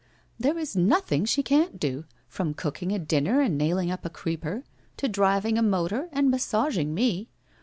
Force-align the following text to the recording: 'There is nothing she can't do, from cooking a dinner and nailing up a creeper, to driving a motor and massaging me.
'There 0.39 0.57
is 0.57 0.75
nothing 0.75 1.25
she 1.25 1.43
can't 1.43 1.79
do, 1.79 2.05
from 2.27 2.55
cooking 2.55 2.91
a 2.91 2.97
dinner 2.97 3.39
and 3.39 3.55
nailing 3.55 3.91
up 3.91 4.03
a 4.03 4.09
creeper, 4.09 4.63
to 4.97 5.07
driving 5.07 5.59
a 5.59 5.61
motor 5.61 6.09
and 6.11 6.31
massaging 6.31 6.95
me. 6.95 7.29